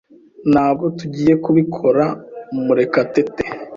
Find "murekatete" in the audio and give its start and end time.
2.63-3.45